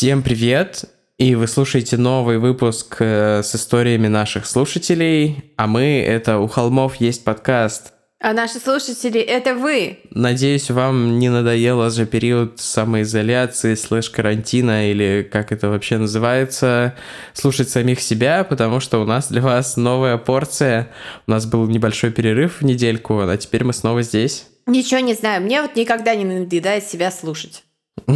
Всем 0.00 0.22
привет! 0.22 0.84
И 1.18 1.34
вы 1.34 1.46
слушаете 1.46 1.98
новый 1.98 2.38
выпуск 2.38 2.96
э, 3.00 3.42
с 3.42 3.54
историями 3.54 4.06
наших 4.06 4.46
слушателей, 4.46 5.52
а 5.58 5.66
мы— 5.66 6.02
это 6.08 6.38
«У 6.38 6.48
холмов 6.48 6.96
есть 6.96 7.22
подкаст». 7.22 7.92
А 8.18 8.32
наши 8.32 8.60
слушатели— 8.60 9.20
это 9.20 9.54
вы. 9.54 9.98
Надеюсь, 10.10 10.70
вам 10.70 11.18
не 11.18 11.28
надоело 11.28 11.90
за 11.90 12.06
период 12.06 12.58
самоизоляции, 12.60 13.74
слэш-карантина, 13.74 14.90
или 14.90 15.28
как 15.30 15.52
это 15.52 15.68
вообще 15.68 15.98
называется, 15.98 16.94
слушать 17.34 17.68
самих 17.68 18.00
себя, 18.00 18.42
потому 18.44 18.80
что 18.80 19.02
у 19.02 19.04
нас 19.04 19.28
для 19.28 19.42
вас 19.42 19.76
новая 19.76 20.16
порция. 20.16 20.88
У 21.26 21.30
нас 21.30 21.44
был 21.44 21.66
небольшой 21.66 22.10
перерыв 22.10 22.62
в 22.62 22.64
недельку, 22.64 23.20
а 23.20 23.36
теперь 23.36 23.64
мы 23.64 23.74
снова 23.74 24.00
здесь. 24.00 24.46
Ничего 24.64 25.00
не 25.00 25.12
знаю, 25.12 25.42
мне 25.42 25.60
вот 25.60 25.76
никогда 25.76 26.14
не 26.14 26.24
надоедает 26.24 26.84
себя 26.84 27.10
слушать. 27.10 27.64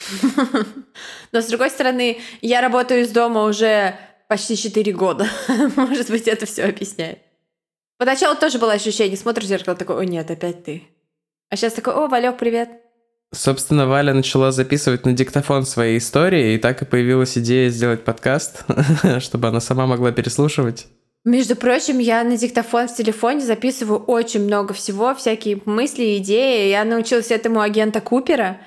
Но 1.32 1.40
с 1.40 1.46
другой 1.46 1.70
стороны, 1.70 2.18
я 2.40 2.60
работаю 2.60 3.02
из 3.02 3.10
дома 3.10 3.44
уже 3.44 3.96
почти 4.28 4.56
4 4.56 4.92
года. 4.92 5.28
Может 5.76 6.10
быть, 6.10 6.28
это 6.28 6.46
все 6.46 6.64
объясняет. 6.64 7.18
Поначалу 7.98 8.36
тоже 8.36 8.58
было 8.58 8.72
ощущение, 8.72 9.16
смотришь 9.16 9.46
в 9.46 9.48
зеркало, 9.48 9.74
такой, 9.74 10.00
о 10.00 10.04
нет, 10.04 10.30
опять 10.30 10.64
ты. 10.64 10.84
А 11.50 11.56
сейчас 11.56 11.72
такой, 11.72 11.94
о, 11.94 12.06
Валек, 12.06 12.38
привет. 12.38 12.68
Собственно, 13.34 13.86
Валя 13.86 14.14
начала 14.14 14.52
записывать 14.52 15.04
на 15.04 15.12
диктофон 15.12 15.66
свои 15.66 15.98
истории, 15.98 16.54
и 16.54 16.58
так 16.58 16.80
и 16.80 16.86
появилась 16.86 17.36
идея 17.36 17.68
сделать 17.68 18.04
подкаст, 18.04 18.64
чтобы 19.18 19.48
она 19.48 19.60
сама 19.60 19.86
могла 19.86 20.12
переслушивать. 20.12 20.86
Между 21.24 21.56
прочим, 21.56 21.98
я 21.98 22.22
на 22.24 22.38
диктофон 22.38 22.88
в 22.88 22.96
телефоне 22.96 23.40
записываю 23.40 23.98
очень 24.00 24.44
много 24.44 24.72
всего, 24.72 25.14
всякие 25.14 25.60
мысли, 25.66 26.16
идеи. 26.18 26.70
Я 26.70 26.84
научилась 26.84 27.30
этому 27.30 27.60
агента 27.60 28.00
Купера 28.00 28.58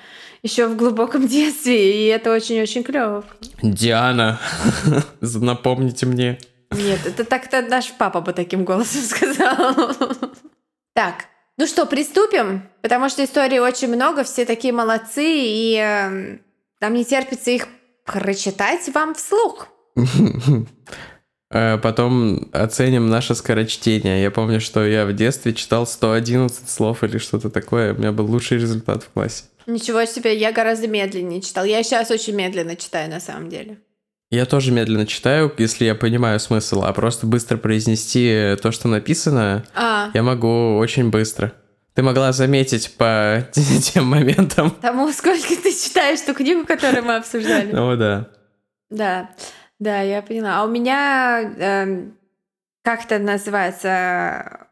еще 0.42 0.66
в 0.66 0.76
глубоком 0.76 1.26
детстве, 1.28 2.04
и 2.04 2.06
это 2.08 2.32
очень-очень 2.32 2.82
клево. 2.82 3.24
Диана, 3.62 4.40
напомните 5.20 6.06
мне. 6.06 6.38
Нет, 6.70 7.00
это 7.06 7.24
так-то 7.24 7.62
наш 7.62 7.92
папа 7.92 8.20
бы 8.20 8.32
таким 8.32 8.64
голосом 8.64 9.02
сказал. 9.08 9.94
Так, 10.94 11.26
ну 11.58 11.66
что, 11.66 11.86
приступим? 11.86 12.62
Потому 12.80 13.08
что 13.08 13.24
историй 13.24 13.58
очень 13.58 13.88
много, 13.88 14.24
все 14.24 14.44
такие 14.44 14.72
молодцы, 14.72 15.24
и 15.24 15.76
э, 15.76 16.38
нам 16.80 16.94
не 16.94 17.04
терпится 17.04 17.50
их 17.50 17.66
прочитать 18.04 18.88
вам 18.94 19.14
вслух. 19.14 19.68
Э, 21.54 21.76
потом 21.76 22.48
оценим 22.52 23.08
наше 23.10 23.34
скорочтение. 23.34 24.22
Я 24.22 24.30
помню, 24.30 24.60
что 24.60 24.86
я 24.86 25.04
в 25.04 25.12
детстве 25.12 25.52
читал 25.52 25.86
111 25.86 26.68
слов 26.68 27.04
или 27.04 27.18
что-то 27.18 27.50
такое. 27.50 27.92
У 27.92 27.98
меня 27.98 28.12
был 28.12 28.24
лучший 28.26 28.58
результат 28.58 29.02
в 29.02 29.10
классе. 29.10 29.44
Ничего 29.66 30.04
себе, 30.04 30.36
я 30.36 30.52
гораздо 30.52 30.88
медленнее 30.88 31.40
читал. 31.40 31.64
Я 31.64 31.82
сейчас 31.82 32.10
очень 32.10 32.34
медленно 32.34 32.76
читаю 32.76 33.10
на 33.10 33.20
самом 33.20 33.48
деле. 33.48 33.78
Я 34.30 34.46
тоже 34.46 34.72
медленно 34.72 35.06
читаю, 35.06 35.52
если 35.58 35.84
я 35.84 35.94
понимаю 35.94 36.40
смысл, 36.40 36.84
а 36.84 36.92
просто 36.94 37.26
быстро 37.26 37.58
произнести 37.58 38.56
то, 38.62 38.72
что 38.72 38.88
написано, 38.88 39.64
а. 39.74 40.10
я 40.14 40.22
могу 40.22 40.78
очень 40.78 41.10
быстро. 41.10 41.52
Ты 41.94 42.02
могла 42.02 42.32
заметить 42.32 42.96
по 42.96 43.46
тем 43.52 44.06
моментам. 44.06 44.70
Тому, 44.70 45.12
сколько 45.12 45.48
ты 45.48 45.72
читаешь 45.72 46.22
ту 46.22 46.32
книгу, 46.32 46.64
которую 46.66 47.04
мы 47.04 47.16
обсуждали. 47.16 47.76
О, 47.76 47.96
да. 47.96 48.30
Да, 48.88 49.30
да, 49.78 50.00
я 50.00 50.22
поняла. 50.22 50.60
А 50.60 50.64
у 50.64 50.68
меня, 50.68 51.42
э, 51.42 52.08
как 52.82 53.04
это 53.04 53.18
называется, 53.18 54.68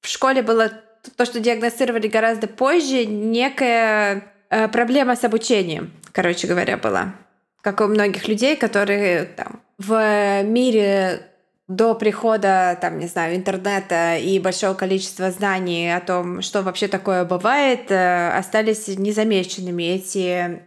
в 0.00 0.06
школе 0.06 0.42
было 0.42 0.70
то, 1.16 1.24
что 1.24 1.40
диагностировали 1.40 2.08
гораздо 2.08 2.46
позже, 2.46 3.04
некая 3.04 4.32
э, 4.50 4.68
проблема 4.68 5.16
с 5.16 5.24
обучением, 5.24 5.92
короче 6.12 6.46
говоря, 6.46 6.76
была 6.76 7.14
как 7.62 7.80
у 7.80 7.86
многих 7.86 8.28
людей, 8.28 8.56
которые 8.56 9.24
там 9.24 9.60
в 9.78 10.42
мире 10.42 11.28
до 11.68 11.94
прихода, 11.94 12.76
там, 12.80 12.98
не 12.98 13.06
знаю, 13.06 13.36
интернета 13.36 14.16
и 14.16 14.38
большого 14.38 14.74
количества 14.74 15.30
знаний 15.30 15.94
о 15.94 16.00
том, 16.00 16.42
что 16.42 16.62
вообще 16.62 16.88
такое 16.88 17.24
бывает, 17.24 17.90
э, 17.90 18.36
остались 18.36 18.88
незамеченными 18.88 19.82
эти 19.82 20.64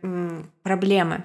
проблемы. 0.64 1.24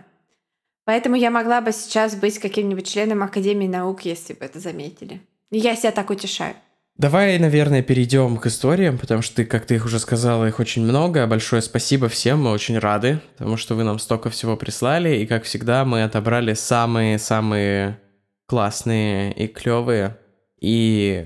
Поэтому 0.85 1.15
я 1.15 1.31
могла 1.31 1.61
бы 1.61 1.73
сейчас 1.73 2.17
быть 2.17 2.41
каким-нибудь 2.41 2.87
членом 2.87 3.23
Академии 3.23 3.69
наук, 3.69 4.03
если 4.03 4.35
бы 4.35 4.45
это 4.45 4.59
заметили. 4.59 5.21
я 5.51 5.77
себя 5.77 5.93
так 5.93 6.11
утешаю. 6.11 6.57
Давай, 7.01 7.39
наверное, 7.39 7.83
перейдем 7.83 8.37
к 8.37 8.45
историям, 8.45 8.99
потому 8.99 9.23
что 9.23 9.37
ты, 9.37 9.47
как 9.47 9.65
ты 9.65 9.77
их 9.77 9.87
уже 9.87 9.99
сказала, 9.99 10.47
их 10.47 10.61
очень 10.61 10.83
много. 10.83 11.27
Большое 11.27 11.63
спасибо 11.63 12.11
всем, 12.11 12.43
мы 12.43 12.51
очень 12.51 12.79
рады, 12.79 13.23
потому 13.39 13.57
что 13.57 13.75
вы 13.75 13.85
нам 13.85 13.99
столько 13.99 14.29
всего 14.29 14.55
прислали, 14.55 15.17
и, 15.17 15.27
как 15.27 15.45
всегда, 15.45 15.87
мы 15.87 16.03
отобрали 16.03 16.53
самые-самые 16.53 17.99
классные 18.45 19.33
и 19.33 19.47
клевые. 19.47 20.19
И 20.61 21.25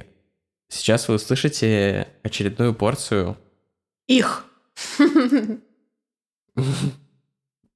сейчас 0.69 1.09
вы 1.09 1.17
услышите 1.17 2.07
очередную 2.23 2.73
порцию. 2.73 3.37
Их. 4.07 4.45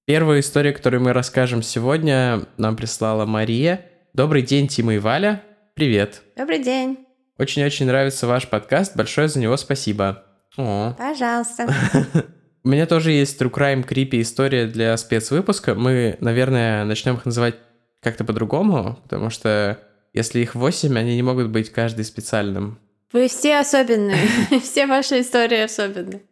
Первую 0.04 0.38
историю, 0.38 0.72
которую 0.72 1.03
мы 1.03 1.12
расскажем 1.12 1.64
сегодня, 1.64 2.47
нам 2.58 2.76
прислала 2.76 3.26
Мария. 3.26 3.87
Добрый 4.14 4.42
день, 4.42 4.69
Тима 4.69 4.94
и 4.94 4.98
Валя. 4.98 5.42
Привет. 5.75 6.22
Добрый 6.37 6.62
день. 6.62 7.07
Очень-очень 7.38 7.87
нравится 7.87 8.26
ваш 8.26 8.49
подкаст. 8.49 8.97
Большое 8.97 9.28
за 9.28 9.38
него 9.38 9.56
спасибо. 9.56 10.25
О. 10.56 10.94
Пожалуйста. 10.99 11.72
У 12.65 12.69
меня 12.69 12.87
тоже 12.87 13.12
есть 13.12 13.41
True 13.41 13.50
Crime 13.50 13.87
Creepy 13.87 14.21
история 14.21 14.66
для 14.66 14.97
спецвыпуска. 14.97 15.75
Мы, 15.75 16.16
наверное, 16.21 16.84
начнем 16.84 17.15
их 17.15 17.25
называть 17.25 17.54
как-то 18.03 18.25
по-другому, 18.25 18.99
потому 19.04 19.31
что 19.31 19.78
если 20.12 20.41
их 20.41 20.56
восемь, 20.56 20.99
они 20.99 21.15
не 21.15 21.22
могут 21.22 21.49
быть 21.50 21.71
каждый 21.71 22.04
специальным. 22.04 22.81
Вы 23.12 23.28
все 23.28 23.60
особенные. 23.60 24.26
все 24.62 24.87
ваши 24.87 25.20
истории 25.20 25.60
особенные. 25.60 26.22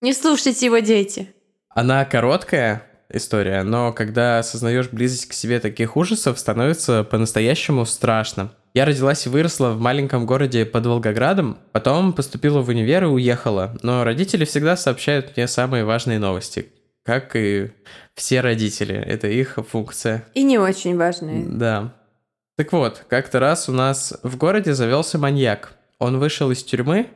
Не 0.00 0.12
слушайте 0.12 0.66
его, 0.66 0.78
дети. 0.78 1.32
Она 1.68 2.04
короткая, 2.04 2.82
история, 3.08 3.62
но 3.62 3.92
когда 3.92 4.38
осознаешь 4.40 4.88
близость 4.88 5.26
к 5.26 5.32
себе 5.32 5.60
таких 5.60 5.96
ужасов, 5.96 6.38
становится 6.38 7.04
по-настоящему 7.04 7.84
страшно. 7.86 8.52
Я 8.72 8.84
родилась 8.84 9.26
и 9.26 9.28
выросла 9.28 9.70
в 9.70 9.80
маленьком 9.80 10.26
городе 10.26 10.64
под 10.64 10.86
Волгоградом, 10.86 11.58
потом 11.72 12.12
поступила 12.12 12.60
в 12.60 12.68
универ 12.68 13.04
и 13.04 13.08
уехала, 13.08 13.76
но 13.82 14.04
родители 14.04 14.44
всегда 14.44 14.76
сообщают 14.76 15.36
мне 15.36 15.48
самые 15.48 15.84
важные 15.84 16.20
новости, 16.20 16.72
как 17.02 17.34
и 17.34 17.72
все 18.14 18.40
родители, 18.40 18.94
это 18.94 19.26
их 19.26 19.58
функция. 19.68 20.24
И 20.34 20.44
не 20.44 20.58
очень 20.58 20.96
важные. 20.96 21.44
Да. 21.46 21.94
Так 22.56 22.72
вот, 22.72 23.04
как-то 23.08 23.40
раз 23.40 23.68
у 23.68 23.72
нас 23.72 24.14
в 24.22 24.36
городе 24.36 24.72
завелся 24.74 25.18
маньяк. 25.18 25.74
Он 25.98 26.18
вышел 26.18 26.50
из 26.52 26.62
тюрьмы, 26.62 27.08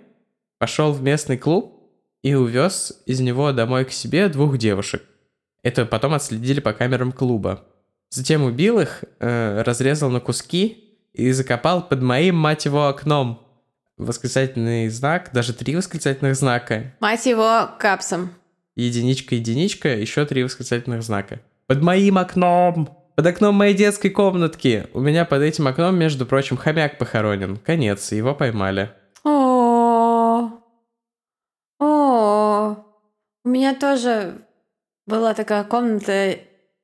пошел 0.59 0.92
в 0.92 1.03
местный 1.03 1.38
клуб 1.38 1.78
и 2.22 2.34
увез 2.34 3.00
из 3.06 3.21
него 3.21 3.53
домой 3.53 3.84
к 3.84 3.92
себе 3.92 4.28
двух 4.28 4.59
девушек. 4.59 5.03
Это 5.62 5.86
потом 5.86 6.15
отследили 6.15 6.59
по 6.60 6.72
камерам 6.72 7.12
клуба. 7.12 7.65
Затем 8.10 8.42
убил 8.42 8.81
их, 8.81 9.04
э, 9.21 9.62
разрезал 9.62 10.10
на 10.10 10.21
куски 10.21 10.84
и 11.15 11.31
закопал 11.33 11.87
под 11.87 12.03
моим, 12.03 12.37
мать 12.37 12.65
его, 12.67 12.89
окном. 12.89 13.41
Восклицательный 13.97 14.89
знак, 14.89 15.31
даже 15.33 15.55
три 15.55 15.77
восклицательных 15.77 16.35
знака. 16.35 16.93
Мать 17.01 17.25
его, 17.27 17.71
капсом. 17.79 18.31
Единичка, 18.75 19.37
единичка, 19.37 19.89
еще 19.97 20.27
три 20.27 20.43
восклицательных 20.43 21.03
знака. 21.03 21.41
Под 21.66 21.81
моим 21.81 22.19
окном! 22.19 22.99
Под 23.15 23.27
окном 23.27 23.55
моей 23.55 23.75
детской 23.75 24.09
комнатки. 24.09 24.89
У 24.93 24.99
меня 24.99 25.25
под 25.25 25.43
этим 25.43 25.69
окном, 25.69 25.97
между 25.97 26.27
прочим, 26.27 26.57
хомяк 26.57 26.99
похоронен. 26.99 27.59
Конец, 27.59 28.10
его 28.10 28.34
поймали. 28.34 28.91
О, 29.22 30.51
о, 31.78 32.77
у 33.45 33.49
меня 33.49 33.77
тоже 33.77 34.39
была 35.07 35.34
такая 35.34 35.63
комната 35.63 36.37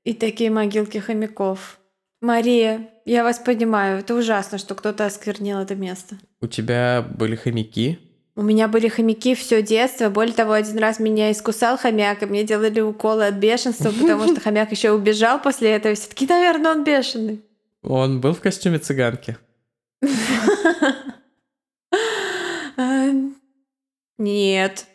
и 0.05 0.15
такие 0.15 0.51
могилки 0.51 0.99
хомяков. 0.99 1.81
Мария, 2.21 2.90
я 3.13 3.25
вас 3.25 3.39
понимаю, 3.39 3.99
это 3.99 4.15
ужасно, 4.15 4.59
что 4.59 4.75
кто-то 4.75 5.05
осквернил 5.05 5.59
это 5.59 5.75
место. 5.75 6.17
У 6.41 6.47
тебя 6.47 7.03
были 7.03 7.35
хомяки? 7.35 7.99
У 8.37 8.43
меня 8.43 8.69
были 8.69 8.87
хомяки 8.89 9.35
все 9.35 9.63
детство. 9.63 10.09
Более 10.09 10.33
того, 10.33 10.53
один 10.53 10.79
раз 10.79 11.01
меня 11.01 11.33
искусал 11.33 11.77
хомяк, 11.77 12.23
и 12.23 12.27
мне 12.27 12.45
делали 12.45 12.81
уколы 12.81 13.27
от 13.27 13.35
бешенства, 13.35 13.91
потому 13.91 14.29
что 14.29 14.41
хомяк 14.41 14.71
еще 14.71 14.93
убежал 14.93 15.43
после 15.43 15.71
этого. 15.73 15.95
Все-таки, 15.95 16.27
наверное, 16.27 16.71
он 16.73 16.85
бешеный. 16.85 17.43
Он 17.83 18.21
был 18.21 18.33
в 18.33 18.41
костюме 18.41 18.79
цыганки? 18.79 19.37
Нет. 24.19 24.87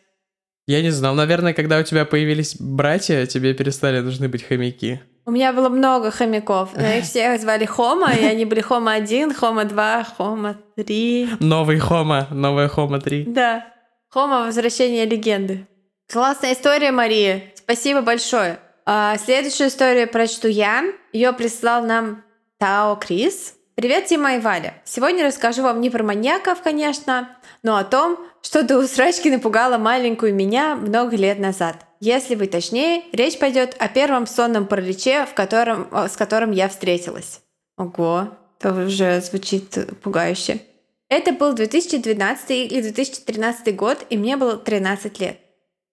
Я 0.68 0.82
не 0.82 0.92
знал. 0.92 1.16
Наверное, 1.16 1.54
когда 1.54 1.80
у 1.80 1.84
тебя 1.84 2.06
появились 2.06 2.56
братья, 2.60 3.26
тебе 3.26 3.54
перестали 3.54 4.00
нужны 4.00 4.30
быть 4.30 4.44
хомяки. 4.44 5.02
У 5.28 5.32
меня 5.32 5.54
было 5.54 5.70
много 5.70 6.12
хомяков, 6.12 6.70
но 6.76 6.88
их 6.88 7.04
всех 7.06 7.42
звали 7.42 7.66
Хома, 7.66 8.14
и 8.14 8.24
они 8.24 8.46
были 8.46 8.62
Хома 8.62 8.94
1, 8.94 9.34
Хома 9.34 9.66
2, 9.66 10.04
Хома 10.18 10.58
3. 10.76 11.38
Новый 11.40 11.80
Хома, 11.80 12.28
новая 12.30 12.68
Хома 12.68 13.00
3. 13.00 13.26
Да. 13.26 13.66
Хома 14.10 14.46
Возвращение 14.46 15.06
легенды. 15.06 15.68
Классная 16.12 16.54
история, 16.54 16.92
Мария. 16.92 17.52
Спасибо 17.56 18.02
большое. 18.02 18.60
А, 18.86 19.18
следующую 19.18 19.70
историю 19.70 20.08
прочту 20.08 20.48
я. 20.48 20.84
Ее 21.12 21.34
прислал 21.34 21.84
нам 21.84 22.24
Тао 22.60 22.96
Крис. 22.96 23.56
Привет, 23.74 24.06
Тима 24.06 24.36
и 24.36 24.40
Валя. 24.40 24.76
Сегодня 24.86 25.26
расскажу 25.26 25.64
вам 25.64 25.82
не 25.82 25.90
про 25.90 26.04
маньяков, 26.04 26.62
конечно, 26.62 27.30
но 27.66 27.78
о 27.78 27.84
том, 27.84 28.20
что 28.44 28.62
до 28.62 28.78
усрачки 28.78 29.28
напугало 29.28 29.80
маленькую 29.80 30.36
меня 30.36 30.76
много 30.76 31.16
лет 31.16 31.40
назад. 31.40 31.78
Если 32.00 32.36
быть 32.36 32.52
точнее, 32.52 33.06
речь 33.12 33.40
пойдет 33.40 33.76
о 33.80 33.88
первом 33.88 34.28
сонном 34.28 34.68
параличе, 34.68 35.26
в 35.26 35.34
котором, 35.34 35.90
с 35.92 36.16
которым 36.16 36.52
я 36.52 36.70
встретилась. 36.70 37.42
Ого, 37.76 38.28
это 38.60 38.86
уже 38.86 39.20
звучит 39.22 39.80
пугающе. 40.04 40.62
Это 41.10 41.32
был 41.32 41.54
2012 41.54 42.52
или 42.52 42.82
2013 42.82 43.76
год, 43.76 44.06
и 44.12 44.18
мне 44.18 44.38
было 44.38 44.58
13 44.58 45.20
лет. 45.20 45.40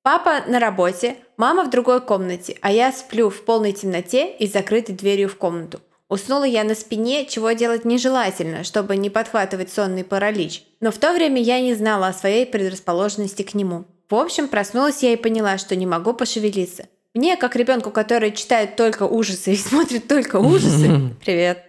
Папа 0.02 0.42
на 0.46 0.58
работе, 0.58 1.16
мама 1.38 1.64
в 1.64 1.70
другой 1.70 2.02
комнате, 2.02 2.58
а 2.60 2.70
я 2.70 2.92
сплю 2.92 3.30
в 3.30 3.46
полной 3.46 3.72
темноте 3.72 4.30
и 4.30 4.46
закрытой 4.46 4.92
дверью 4.92 5.30
в 5.30 5.36
комнату. 5.36 5.80
Уснула 6.12 6.44
я 6.44 6.62
на 6.62 6.74
спине, 6.74 7.24
чего 7.24 7.52
делать 7.52 7.86
нежелательно, 7.86 8.64
чтобы 8.64 8.98
не 8.98 9.08
подхватывать 9.08 9.72
сонный 9.72 10.04
паралич. 10.04 10.62
Но 10.78 10.90
в 10.90 10.98
то 10.98 11.14
время 11.14 11.40
я 11.40 11.58
не 11.58 11.72
знала 11.72 12.08
о 12.08 12.12
своей 12.12 12.44
предрасположенности 12.44 13.40
к 13.40 13.54
нему. 13.54 13.86
В 14.10 14.16
общем, 14.16 14.48
проснулась 14.48 15.02
я 15.02 15.14
и 15.14 15.16
поняла, 15.16 15.56
что 15.56 15.74
не 15.74 15.86
могу 15.86 16.12
пошевелиться. 16.12 16.84
Мне, 17.14 17.38
как 17.38 17.56
ребенку, 17.56 17.90
который 17.90 18.32
читает 18.32 18.76
только 18.76 19.04
ужасы 19.04 19.54
и 19.54 19.56
смотрит 19.56 20.06
только 20.06 20.36
ужасы, 20.36 21.14
привет, 21.24 21.64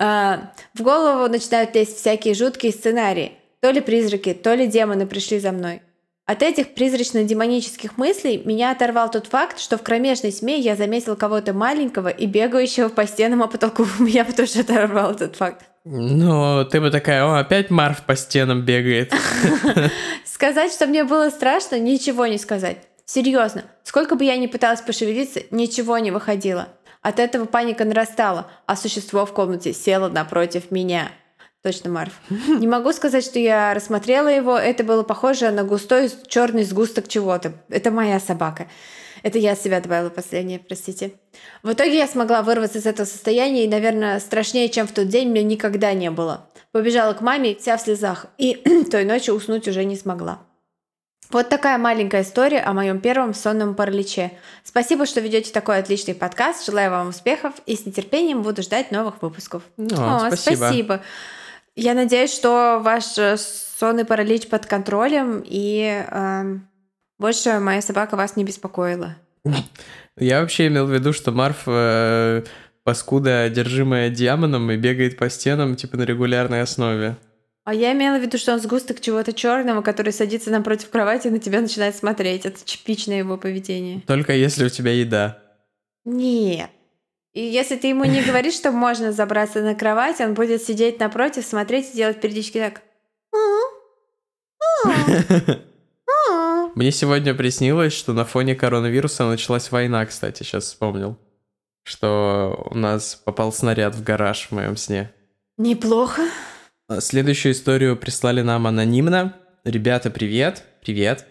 а, 0.00 0.54
в 0.72 0.80
голову 0.80 1.28
начинают 1.28 1.74
лезть 1.74 1.98
всякие 1.98 2.32
жуткие 2.32 2.72
сценарии. 2.72 3.32
То 3.60 3.70
ли 3.72 3.82
призраки, 3.82 4.32
то 4.32 4.54
ли 4.54 4.68
демоны 4.68 5.06
пришли 5.06 5.38
за 5.38 5.52
мной. 5.52 5.82
От 6.24 6.42
этих 6.42 6.74
призрачно-демонических 6.74 7.98
мыслей 7.98 8.40
меня 8.44 8.70
оторвал 8.70 9.10
тот 9.10 9.26
факт, 9.26 9.58
что 9.58 9.76
в 9.76 9.82
кромешной 9.82 10.30
тьме 10.30 10.58
я 10.58 10.76
заметил 10.76 11.16
кого-то 11.16 11.52
маленького 11.52 12.08
и 12.08 12.26
бегающего 12.26 12.88
по 12.88 13.06
стенам 13.06 13.42
и 13.42 13.50
потолку. 13.50 13.84
Меня 13.98 14.24
бы 14.24 14.32
тоже 14.32 14.60
оторвал 14.60 15.12
этот 15.12 15.34
факт. 15.34 15.64
Ну, 15.84 16.64
ты 16.64 16.80
бы 16.80 16.92
такая, 16.92 17.24
о, 17.24 17.40
опять 17.40 17.70
Марф 17.70 18.02
по 18.02 18.14
стенам 18.14 18.64
бегает. 18.64 19.12
Сказать, 20.24 20.72
что 20.72 20.86
мне 20.86 21.02
было 21.02 21.28
страшно, 21.28 21.76
ничего 21.80 22.26
не 22.26 22.38
сказать. 22.38 22.78
Серьезно, 23.04 23.64
сколько 23.82 24.14
бы 24.14 24.24
я 24.24 24.36
ни 24.36 24.46
пыталась 24.46 24.80
пошевелиться, 24.80 25.40
ничего 25.50 25.98
не 25.98 26.12
выходило. 26.12 26.68
От 27.02 27.18
этого 27.18 27.46
паника 27.46 27.84
нарастала, 27.84 28.48
а 28.66 28.76
существо 28.76 29.26
в 29.26 29.32
комнате 29.32 29.72
село 29.72 30.08
напротив 30.08 30.70
меня. 30.70 31.10
Точно, 31.62 31.90
Марф. 31.90 32.12
Не 32.48 32.66
могу 32.66 32.92
сказать, 32.92 33.24
что 33.24 33.38
я 33.38 33.72
рассмотрела 33.72 34.28
его. 34.28 34.58
Это 34.58 34.82
было 34.82 35.04
похоже 35.04 35.50
на 35.50 35.62
густой 35.62 36.10
черный 36.26 36.64
сгусток 36.64 37.06
чего-то. 37.06 37.52
Это 37.68 37.90
моя 37.90 38.18
собака. 38.18 38.66
Это 39.22 39.38
я 39.38 39.54
себя 39.54 39.80
добавила 39.80 40.10
последнее, 40.10 40.58
простите. 40.58 41.12
В 41.62 41.72
итоге 41.72 41.98
я 41.98 42.08
смогла 42.08 42.42
вырваться 42.42 42.78
из 42.78 42.86
этого 42.86 43.06
состояния, 43.06 43.64
и, 43.64 43.68
наверное, 43.68 44.18
страшнее, 44.18 44.68
чем 44.68 44.88
в 44.88 44.92
тот 44.92 45.06
день, 45.06 45.28
мне 45.28 45.44
никогда 45.44 45.92
не 45.92 46.10
было. 46.10 46.48
Побежала 46.72 47.12
к 47.12 47.20
маме, 47.20 47.54
вся 47.54 47.76
в 47.76 47.80
слезах, 47.80 48.26
и 48.38 48.54
той 48.90 49.04
ночью 49.04 49.34
уснуть 49.34 49.68
уже 49.68 49.84
не 49.84 49.96
смогла. 49.96 50.40
Вот 51.30 51.48
такая 51.48 51.78
маленькая 51.78 52.22
история 52.22 52.60
о 52.60 52.74
моем 52.74 53.00
первом 53.00 53.32
сонном 53.32 53.74
параличе. 53.74 54.32
Спасибо, 54.64 55.06
что 55.06 55.20
ведете 55.20 55.50
такой 55.50 55.78
отличный 55.78 56.14
подкаст. 56.14 56.66
Желаю 56.66 56.90
вам 56.90 57.08
успехов 57.08 57.54
и 57.64 57.74
с 57.74 57.86
нетерпением 57.86 58.42
буду 58.42 58.60
ждать 58.62 58.90
новых 58.90 59.22
выпусков. 59.22 59.62
О, 59.78 60.16
О 60.16 60.18
спасибо. 60.26 60.56
спасибо. 60.56 61.02
Я 61.74 61.94
надеюсь, 61.94 62.34
что 62.34 62.80
ваш 62.82 63.16
э, 63.16 63.36
сонный 63.38 64.04
паралич 64.04 64.48
под 64.48 64.66
контролем 64.66 65.42
и 65.44 66.04
э, 66.06 66.58
больше 67.18 67.60
моя 67.60 67.80
собака 67.80 68.16
вас 68.16 68.36
не 68.36 68.44
беспокоила. 68.44 69.16
Я 70.18 70.40
вообще 70.40 70.66
имел 70.66 70.86
в 70.86 70.92
виду, 70.92 71.12
что 71.12 71.32
Марф 71.32 71.62
э, 71.66 72.42
паскуда, 72.84 73.44
одержимая 73.44 74.10
демоном, 74.10 74.70
и 74.70 74.76
бегает 74.76 75.16
по 75.16 75.30
стенам, 75.30 75.76
типа, 75.76 75.96
на 75.96 76.02
регулярной 76.02 76.60
основе. 76.60 77.16
А 77.64 77.74
я 77.74 77.92
имела 77.92 78.18
в 78.18 78.22
виду, 78.22 78.38
что 78.38 78.52
он 78.52 78.60
сгусток 78.60 79.00
чего-то 79.00 79.32
черного, 79.32 79.82
который 79.82 80.12
садится 80.12 80.50
напротив 80.50 80.90
кровати 80.90 81.28
и 81.28 81.30
на 81.30 81.38
тебя 81.38 81.60
начинает 81.60 81.94
смотреть. 81.94 82.44
Это 82.44 82.62
типичное 82.64 83.18
его 83.18 83.36
поведение. 83.36 84.02
Только 84.06 84.34
если 84.34 84.64
у 84.64 84.68
тебя 84.68 84.92
еда. 84.92 85.38
Нет. 86.04 86.70
И 87.32 87.40
если 87.40 87.76
ты 87.76 87.88
ему 87.88 88.04
не 88.04 88.22
говоришь, 88.22 88.54
что 88.54 88.72
можно 88.72 89.10
забраться 89.10 89.62
на 89.62 89.74
кровать, 89.74 90.20
он 90.20 90.34
будет 90.34 90.62
сидеть 90.62 91.00
напротив, 91.00 91.44
смотреть 91.44 91.90
и 91.92 91.96
делать 91.96 92.20
периодически 92.20 92.58
так. 92.58 92.82
Мне 96.74 96.90
сегодня 96.90 97.34
приснилось, 97.34 97.92
что 97.92 98.12
на 98.12 98.24
фоне 98.24 98.54
коронавируса 98.54 99.24
началась 99.24 99.70
война, 99.70 100.04
кстати, 100.06 100.42
сейчас 100.42 100.64
вспомнил. 100.64 101.16
Что 101.84 102.68
у 102.70 102.76
нас 102.76 103.16
попал 103.16 103.52
снаряд 103.52 103.94
в 103.94 104.02
гараж 104.02 104.48
в 104.48 104.52
моем 104.52 104.76
сне. 104.76 105.10
Неплохо. 105.56 106.22
Следующую 106.98 107.52
историю 107.52 107.96
прислали 107.96 108.42
нам 108.42 108.66
анонимно. 108.66 109.36
Ребята, 109.64 110.10
привет. 110.10 110.64
Привет. 110.82 111.26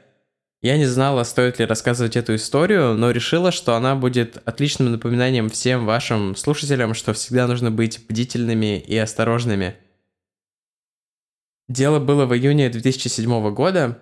Я 0.62 0.78
не 0.78 0.86
знала, 0.86 1.24
стоит 1.24 1.58
ли 1.58 1.66
рассказывать 1.66 2.16
эту 2.16 2.36
историю, 2.36 2.94
но 2.94 3.10
решила, 3.10 3.52
что 3.52 3.76
она 3.76 3.96
будет 3.96 4.38
отличным 4.46 4.92
напоминанием 4.92 5.50
всем 5.50 5.88
вашим 5.88 6.36
слушателям, 6.36 6.94
что 6.94 7.14
всегда 7.14 7.48
нужно 7.48 7.72
быть 7.72 8.06
бдительными 8.08 8.78
и 8.78 8.96
осторожными. 8.96 9.76
Дело 11.68 12.00
было 12.00 12.28
в 12.28 12.36
июне 12.36 12.70
2007 12.70 13.54
года, 13.54 13.98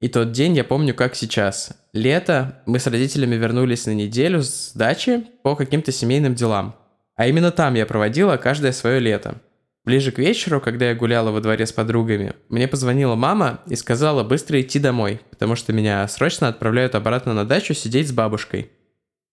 и 0.00 0.08
тот 0.08 0.32
день 0.32 0.56
я 0.56 0.64
помню 0.64 0.94
как 0.94 1.14
сейчас. 1.14 1.78
Лето, 1.92 2.60
мы 2.66 2.80
с 2.80 2.88
родителями 2.88 3.36
вернулись 3.36 3.86
на 3.86 3.94
неделю 3.94 4.42
с 4.42 4.72
дачи 4.74 5.24
по 5.44 5.54
каким-то 5.54 5.92
семейным 5.92 6.34
делам. 6.34 6.74
А 7.14 7.28
именно 7.28 7.52
там 7.52 7.74
я 7.74 7.86
проводила 7.86 8.36
каждое 8.36 8.72
свое 8.72 8.98
лето. 8.98 9.40
Ближе 9.84 10.12
к 10.12 10.18
вечеру, 10.18 10.60
когда 10.60 10.90
я 10.90 10.94
гуляла 10.94 11.30
во 11.30 11.40
дворе 11.40 11.66
с 11.66 11.72
подругами, 11.72 12.34
мне 12.50 12.68
позвонила 12.68 13.14
мама 13.14 13.60
и 13.66 13.76
сказала 13.76 14.22
быстро 14.22 14.60
идти 14.60 14.78
домой, 14.78 15.20
потому 15.30 15.56
что 15.56 15.72
меня 15.72 16.06
срочно 16.06 16.48
отправляют 16.48 16.94
обратно 16.94 17.32
на 17.32 17.46
дачу 17.46 17.72
сидеть 17.72 18.08
с 18.08 18.12
бабушкой. 18.12 18.70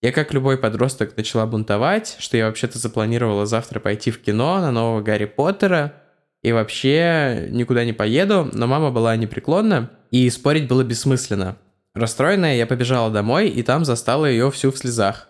Я, 0.00 0.12
как 0.12 0.32
любой 0.32 0.56
подросток, 0.56 1.16
начала 1.16 1.44
бунтовать, 1.44 2.16
что 2.18 2.36
я 2.36 2.46
вообще-то 2.46 2.78
запланировала 2.78 3.46
завтра 3.46 3.80
пойти 3.80 4.10
в 4.10 4.22
кино 4.22 4.60
на 4.60 4.70
нового 4.70 5.02
Гарри 5.02 5.26
Поттера, 5.26 5.94
и 6.42 6.52
вообще 6.52 7.48
никуда 7.50 7.84
не 7.84 7.92
поеду, 7.92 8.48
но 8.52 8.66
мама 8.66 8.90
была 8.90 9.16
непреклонна, 9.16 9.90
и 10.10 10.30
спорить 10.30 10.68
было 10.68 10.82
бессмысленно. 10.82 11.58
Расстроенная, 11.94 12.56
я 12.56 12.66
побежала 12.66 13.10
домой, 13.10 13.48
и 13.48 13.62
там 13.62 13.84
застала 13.84 14.26
ее 14.26 14.50
всю 14.50 14.70
в 14.70 14.78
слезах. 14.78 15.28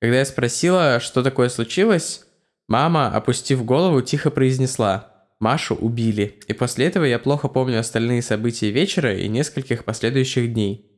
Когда 0.00 0.18
я 0.18 0.24
спросила, 0.24 1.00
что 1.00 1.22
такое 1.22 1.48
случилось, 1.48 2.24
Мама, 2.68 3.08
опустив 3.08 3.64
голову, 3.64 4.00
тихо 4.00 4.30
произнесла 4.30 5.12
«Машу 5.38 5.74
убили», 5.74 6.40
и 6.48 6.52
после 6.54 6.86
этого 6.86 7.04
я 7.04 7.18
плохо 7.18 7.48
помню 7.48 7.80
остальные 7.80 8.22
события 8.22 8.70
вечера 8.70 9.14
и 9.14 9.28
нескольких 9.28 9.84
последующих 9.84 10.52
дней. 10.52 10.90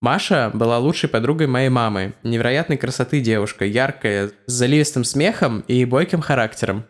Маша 0.00 0.50
была 0.52 0.78
лучшей 0.78 1.08
подругой 1.08 1.46
моей 1.46 1.68
мамы, 1.68 2.14
невероятной 2.22 2.76
красоты 2.76 3.20
девушка, 3.20 3.64
яркая, 3.64 4.32
с 4.46 4.52
заливистым 4.52 5.04
смехом 5.04 5.60
и 5.68 5.84
бойким 5.84 6.20
характером. 6.20 6.86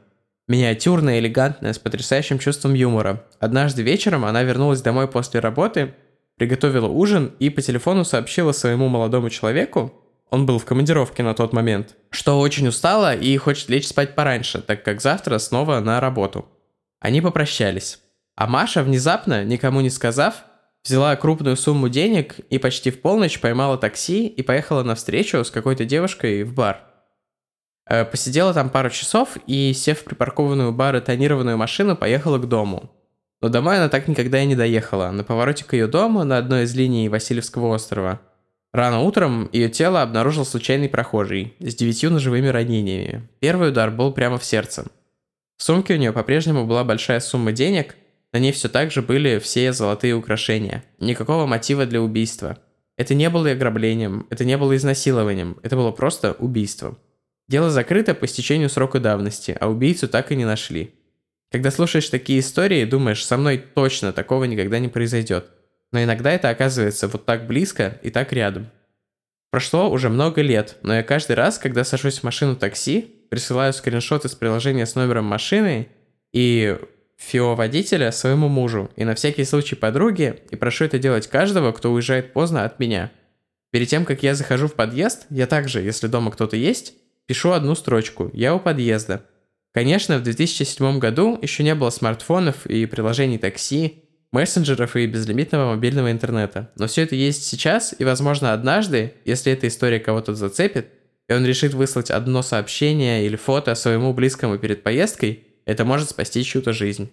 Миниатюрная, 0.48 1.18
элегантная, 1.18 1.72
с 1.72 1.78
потрясающим 1.78 2.38
чувством 2.38 2.74
юмора. 2.74 3.24
Однажды 3.38 3.82
вечером 3.82 4.24
она 4.24 4.42
вернулась 4.44 4.80
домой 4.80 5.08
после 5.08 5.40
работы, 5.40 5.94
приготовила 6.38 6.88
ужин 6.88 7.32
и 7.38 7.50
по 7.50 7.60
телефону 7.60 8.04
сообщила 8.04 8.52
своему 8.52 8.88
молодому 8.88 9.28
человеку, 9.28 10.01
он 10.32 10.46
был 10.46 10.58
в 10.58 10.64
командировке 10.64 11.22
на 11.22 11.34
тот 11.34 11.52
момент, 11.52 11.94
что 12.08 12.40
очень 12.40 12.66
устала 12.66 13.14
и 13.14 13.36
хочет 13.36 13.68
лечь 13.68 13.86
спать 13.86 14.14
пораньше, 14.14 14.62
так 14.62 14.82
как 14.82 15.02
завтра 15.02 15.36
снова 15.36 15.78
на 15.80 16.00
работу. 16.00 16.48
Они 17.00 17.20
попрощались. 17.20 18.00
А 18.34 18.46
Маша, 18.46 18.82
внезапно, 18.82 19.44
никому 19.44 19.82
не 19.82 19.90
сказав, 19.90 20.44
взяла 20.84 21.14
крупную 21.16 21.54
сумму 21.58 21.90
денег 21.90 22.38
и 22.48 22.56
почти 22.56 22.90
в 22.90 23.02
полночь 23.02 23.40
поймала 23.40 23.76
такси 23.76 24.26
и 24.26 24.40
поехала 24.40 24.82
на 24.82 24.94
встречу 24.94 25.44
с 25.44 25.50
какой-то 25.50 25.84
девушкой 25.84 26.44
в 26.44 26.54
бар. 26.54 26.80
Э, 27.86 28.06
Посидела 28.06 28.54
там 28.54 28.70
пару 28.70 28.88
часов 28.88 29.36
и, 29.46 29.74
сев 29.74 30.00
в 30.00 30.04
припаркованную 30.04 30.70
у 30.70 30.72
бара 30.72 31.02
тонированную 31.02 31.58
машину, 31.58 31.94
поехала 31.94 32.38
к 32.38 32.48
дому. 32.48 32.90
Но 33.42 33.50
домой 33.50 33.76
она 33.76 33.90
так 33.90 34.08
никогда 34.08 34.40
и 34.40 34.46
не 34.46 34.56
доехала. 34.56 35.10
На 35.10 35.24
повороте 35.24 35.66
к 35.66 35.74
ее 35.74 35.88
дому 35.88 36.24
на 36.24 36.38
одной 36.38 36.62
из 36.62 36.74
линий 36.74 37.10
Васильевского 37.10 37.74
острова 37.74 38.22
Рано 38.72 39.00
утром 39.00 39.50
ее 39.52 39.68
тело 39.68 40.00
обнаружил 40.00 40.46
случайный 40.46 40.88
прохожий 40.88 41.54
с 41.60 41.74
девятью 41.74 42.10
ножевыми 42.10 42.48
ранениями. 42.48 43.28
Первый 43.38 43.68
удар 43.68 43.90
был 43.90 44.12
прямо 44.12 44.38
в 44.38 44.44
сердце. 44.44 44.86
В 45.58 45.62
сумке 45.62 45.94
у 45.94 45.98
нее 45.98 46.12
по-прежнему 46.12 46.66
была 46.66 46.82
большая 46.82 47.20
сумма 47.20 47.52
денег, 47.52 47.96
на 48.32 48.38
ней 48.38 48.50
все 48.50 48.70
так 48.70 48.90
же 48.90 49.02
были 49.02 49.38
все 49.38 49.74
золотые 49.74 50.14
украшения. 50.14 50.84
Никакого 50.98 51.44
мотива 51.44 51.84
для 51.84 52.00
убийства. 52.00 52.58
Это 52.96 53.12
не 53.12 53.28
было 53.28 53.50
ограблением, 53.50 54.26
это 54.30 54.46
не 54.46 54.56
было 54.56 54.74
изнасилованием, 54.74 55.58
это 55.62 55.76
было 55.76 55.90
просто 55.90 56.32
убийством. 56.32 56.98
Дело 57.48 57.68
закрыто 57.68 58.14
по 58.14 58.24
истечению 58.24 58.70
срока 58.70 59.00
давности, 59.00 59.54
а 59.60 59.68
убийцу 59.68 60.08
так 60.08 60.32
и 60.32 60.36
не 60.36 60.46
нашли. 60.46 60.94
Когда 61.50 61.70
слушаешь 61.70 62.08
такие 62.08 62.40
истории, 62.40 62.86
думаешь, 62.86 63.26
со 63.26 63.36
мной 63.36 63.58
точно 63.58 64.14
такого 64.14 64.44
никогда 64.44 64.78
не 64.78 64.88
произойдет– 64.88 65.50
но 65.92 66.02
иногда 66.02 66.32
это 66.32 66.48
оказывается 66.48 67.06
вот 67.06 67.24
так 67.24 67.46
близко 67.46 67.98
и 68.02 68.10
так 68.10 68.32
рядом. 68.32 68.70
Прошло 69.50 69.90
уже 69.90 70.08
много 70.08 70.40
лет, 70.40 70.78
но 70.82 70.94
я 70.94 71.02
каждый 71.02 71.36
раз, 71.36 71.58
когда 71.58 71.84
сажусь 71.84 72.20
в 72.20 72.24
машину 72.24 72.56
такси, 72.56 73.02
присылаю 73.30 73.72
скриншот 73.72 74.24
из 74.24 74.34
приложения 74.34 74.86
с 74.86 74.94
номером 74.94 75.26
машины 75.26 75.88
и 76.32 76.78
ФИО 77.18 77.54
водителя 77.54 78.10
своему 78.10 78.48
мужу 78.48 78.90
и 78.96 79.04
на 79.04 79.14
всякий 79.14 79.44
случай 79.44 79.76
подруге 79.76 80.42
и 80.50 80.56
прошу 80.56 80.86
это 80.86 80.98
делать 80.98 81.28
каждого, 81.28 81.72
кто 81.72 81.92
уезжает 81.92 82.32
поздно 82.32 82.64
от 82.64 82.80
меня. 82.80 83.12
Перед 83.70 83.88
тем, 83.88 84.04
как 84.04 84.22
я 84.22 84.34
захожу 84.34 84.68
в 84.68 84.74
подъезд, 84.74 85.26
я 85.30 85.46
также, 85.46 85.80
если 85.80 86.06
дома 86.06 86.30
кто-то 86.30 86.56
есть, 86.56 86.94
пишу 87.26 87.52
одну 87.52 87.74
строчку 87.74 88.30
«Я 88.32 88.54
у 88.54 88.60
подъезда». 88.60 89.24
Конечно, 89.72 90.18
в 90.18 90.22
2007 90.22 90.98
году 90.98 91.38
еще 91.40 91.62
не 91.62 91.74
было 91.74 91.88
смартфонов 91.88 92.66
и 92.66 92.84
приложений 92.84 93.38
такси, 93.38 94.01
мессенджеров 94.32 94.96
и 94.96 95.06
безлимитного 95.06 95.74
мобильного 95.74 96.10
интернета. 96.10 96.70
Но 96.76 96.86
все 96.86 97.02
это 97.02 97.14
есть 97.14 97.44
сейчас, 97.44 97.94
и, 97.98 98.04
возможно, 98.04 98.52
однажды, 98.52 99.14
если 99.24 99.52
эта 99.52 99.68
история 99.68 100.00
кого-то 100.00 100.34
зацепит, 100.34 100.88
и 101.28 101.34
он 101.34 101.46
решит 101.46 101.74
выслать 101.74 102.10
одно 102.10 102.42
сообщение 102.42 103.24
или 103.24 103.36
фото 103.36 103.74
своему 103.74 104.12
близкому 104.12 104.58
перед 104.58 104.82
поездкой, 104.82 105.46
это 105.64 105.84
может 105.84 106.10
спасти 106.10 106.42
чью-то 106.42 106.72
жизнь. 106.72 107.10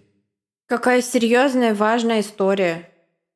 Какая 0.66 1.02
серьезная, 1.02 1.74
важная 1.74 2.20
история. 2.20 2.88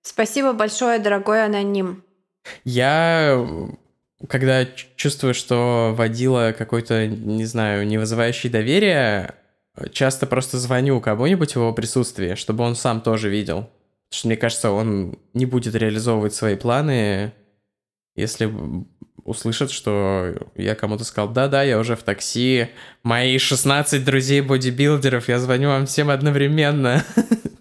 Спасибо 0.02 0.52
большое, 0.52 0.98
дорогой 0.98 1.44
аноним. 1.44 2.04
Я, 2.64 3.46
когда 4.28 4.66
чувствую, 4.96 5.34
что 5.34 5.94
водила 5.96 6.54
какой-то, 6.56 7.06
не 7.06 7.44
знаю, 7.44 7.86
не 7.86 7.98
вызывающий 7.98 8.50
доверия, 8.50 9.34
часто 9.93 10.26
просто 10.26 10.59
звоню 10.59 11.00
кому-нибудь 11.00 11.52
в 11.52 11.57
его 11.57 11.73
присутствии, 11.73 12.35
чтобы 12.35 12.64
он 12.64 12.76
сам 12.76 13.00
тоже 13.00 13.28
видел. 13.28 13.71
Потому 14.09 14.19
что 14.19 14.28
мне 14.28 14.37
кажется, 14.37 14.71
он 14.71 15.19
не 15.33 15.47
будет 15.47 15.75
реализовывать 15.75 16.35
свои 16.35 16.57
планы, 16.57 17.33
если 18.14 18.52
услышат, 19.25 19.71
что 19.71 20.35
я 20.54 20.75
кому-то 20.75 21.04
сказал, 21.04 21.31
да-да, 21.31 21.62
я 21.62 21.78
уже 21.78 21.97
в 21.97 22.02
такси, 22.02 22.69
мои 23.02 23.38
16 23.38 24.04
друзей 24.04 24.43
бодибилдеров, 24.43 25.28
я 25.28 25.38
звоню 25.38 25.71
вам 25.71 25.87
всем 25.87 26.11
одновременно. 26.11 27.02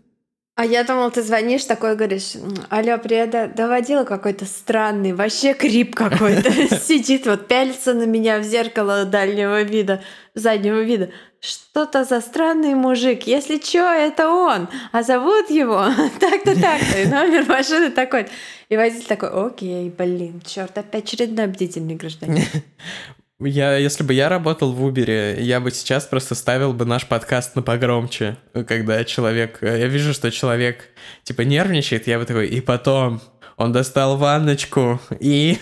А 0.56 0.66
я 0.66 0.84
думал, 0.84 1.10
ты 1.10 1.24
звонишь 1.24 1.66
такой, 1.66 1.96
говоришь, 1.96 2.34
алло, 2.70 3.00
привет, 3.00 3.56
доводила 3.56 4.04
какой-то 4.04 4.46
странный, 4.46 5.12
вообще 5.12 5.56
крип 5.56 5.96
какой-то, 5.96 6.52
сидит 6.80 7.26
вот, 7.26 7.48
пялится 7.48 7.96
на 7.96 8.04
меня 8.04 8.38
в 8.38 8.44
зеркало 8.44 9.06
дальнего 9.06 9.64
вида, 9.64 10.04
заднего 10.36 10.82
вида. 10.82 11.10
Что-то 11.40 12.04
за 12.04 12.22
странный 12.22 12.76
мужик, 12.76 13.24
если 13.24 13.58
чё, 13.58 13.84
это 13.84 14.30
он, 14.30 14.70
а 14.92 15.02
зовут 15.02 15.50
его 15.50 15.88
так-то 16.20 16.62
так-то, 16.62 17.02
и 17.02 17.08
номер 17.08 17.46
машины 17.48 17.90
такой. 17.90 18.28
И 18.70 18.78
водитель 18.78 19.08
такой, 19.08 19.30
окей, 19.30 19.90
блин, 19.90 20.40
черт, 20.46 20.78
опять 20.78 21.06
очередной 21.06 21.48
бдительный 21.48 21.96
гражданин. 21.96 22.46
Я, 23.46 23.78
если 23.78 24.04
бы 24.04 24.14
я 24.14 24.30
работал 24.30 24.74
в 24.74 24.86
Uber, 24.86 25.40
я 25.42 25.60
бы 25.60 25.72
сейчас 25.72 26.06
просто 26.06 26.36
ставил 26.36 26.74
бы 26.74 26.86
наш 26.86 27.08
подкаст 27.08 27.56
на 27.56 27.62
погромче, 27.62 28.38
когда 28.68 29.04
человек... 29.04 29.60
Я 29.62 29.88
вижу, 29.88 30.14
что 30.14 30.32
человек, 30.32 30.90
типа, 31.24 31.42
нервничает, 31.42 32.08
я 32.08 32.20
бы 32.20 32.26
такой, 32.26 32.48
и 32.48 32.62
потом 32.62 33.22
он 33.58 33.72
достал 33.72 34.18
ванночку, 34.18 35.00
и... 35.20 35.58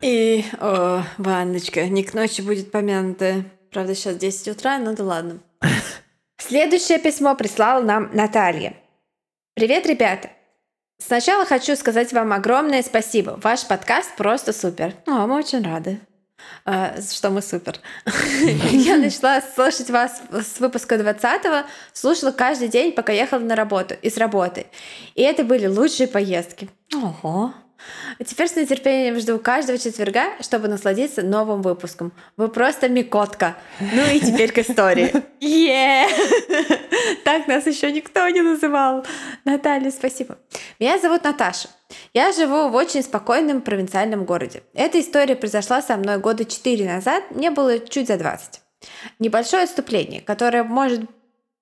И, 0.00 0.44
о, 0.58 1.04
ванночка, 1.16 1.86
не 1.86 2.02
к 2.02 2.12
ночи 2.12 2.40
будет 2.40 2.72
помянута. 2.72 3.44
Правда, 3.70 3.94
сейчас 3.94 4.16
10 4.16 4.48
утра, 4.48 4.78
но 4.78 4.94
да 4.94 5.04
ладно. 5.04 5.38
Следующее 6.38 6.98
письмо 6.98 7.36
прислала 7.36 7.82
нам 7.82 8.10
Наталья. 8.12 8.74
Привет, 9.54 9.86
ребята! 9.86 10.30
Сначала 10.98 11.44
хочу 11.44 11.76
сказать 11.76 12.12
вам 12.12 12.32
огромное 12.32 12.82
спасибо. 12.82 13.38
Ваш 13.42 13.66
подкаст 13.66 14.16
просто 14.16 14.52
супер. 14.52 14.94
О, 15.06 15.26
мы 15.26 15.38
очень 15.38 15.62
рады. 15.62 16.00
А, 16.64 16.94
что 17.00 17.30
мы 17.30 17.42
супер. 17.42 17.80
Я 18.70 18.96
начала 18.96 19.40
слушать 19.54 19.90
вас 19.90 20.22
с 20.30 20.60
выпуска 20.60 20.94
20-го, 20.94 21.68
слушала 21.92 22.30
каждый 22.30 22.68
день, 22.68 22.92
пока 22.92 23.12
ехала 23.12 23.40
на 23.40 23.56
работу 23.56 23.94
и 24.00 24.08
с 24.10 24.16
работы. 24.16 24.66
И 25.14 25.22
это 25.22 25.44
были 25.44 25.66
лучшие 25.66 26.06
поездки. 26.06 26.70
Ого. 26.94 27.52
Теперь 28.24 28.48
с 28.48 28.56
нетерпением 28.56 29.18
жду 29.18 29.38
каждого 29.38 29.78
четверга, 29.78 30.30
чтобы 30.40 30.68
насладиться 30.68 31.22
новым 31.22 31.62
выпуском. 31.62 32.12
Вы 32.36 32.48
просто 32.48 32.88
микотка. 32.88 33.56
Ну 33.80 34.02
и 34.12 34.20
теперь 34.20 34.52
к 34.52 34.58
истории. 34.58 35.12
Yeah! 35.40 36.08
Так 37.24 37.48
нас 37.48 37.66
еще 37.66 37.90
никто 37.90 38.28
не 38.28 38.42
называл. 38.42 39.04
Наталья, 39.44 39.90
спасибо. 39.90 40.38
Меня 40.78 40.98
зовут 40.98 41.24
Наташа. 41.24 41.68
Я 42.14 42.32
живу 42.32 42.68
в 42.68 42.74
очень 42.74 43.02
спокойном 43.02 43.60
провинциальном 43.60 44.24
городе. 44.24 44.62
Эта 44.74 45.00
история 45.00 45.36
произошла 45.36 45.82
со 45.82 45.96
мной 45.96 46.18
года 46.18 46.44
4 46.44 46.84
назад, 46.86 47.24
мне 47.30 47.50
было 47.50 47.78
чуть 47.78 48.08
за 48.08 48.16
20. 48.16 48.60
Небольшое 49.18 49.64
отступление, 49.64 50.20
которое 50.20 50.64
может 50.64 51.02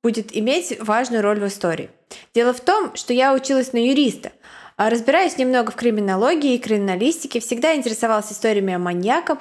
будет 0.02 0.34
иметь 0.36 0.78
важную 0.80 1.22
роль 1.22 1.40
в 1.40 1.46
истории. 1.46 1.90
Дело 2.34 2.52
в 2.52 2.60
том, 2.60 2.94
что 2.96 3.12
я 3.12 3.34
училась 3.34 3.72
на 3.72 3.78
юриста, 3.78 4.32
а 4.80 4.88
разбираюсь 4.88 5.36
немного 5.36 5.72
в 5.72 5.74
криминологии 5.74 6.54
и 6.54 6.58
криминалистике, 6.58 7.40
всегда 7.40 7.76
интересовалась 7.76 8.32
историями 8.32 8.72
о 8.72 8.78
маньяках. 8.78 9.40